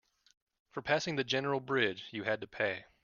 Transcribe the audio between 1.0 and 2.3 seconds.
the general bridge, you